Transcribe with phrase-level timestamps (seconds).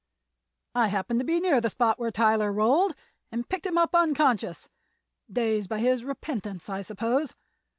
[0.73, 2.95] "I happened to be near the spot where Tyler rolled
[3.31, 7.35] and picked him up unconscious—dazed by his repentance, I suppose.